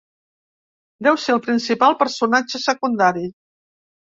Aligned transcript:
Deu 1.07 1.19
ser 1.23 1.35
el 1.35 1.41
principal 1.49 1.97
personatge 2.01 2.63
secundari. 2.65 3.29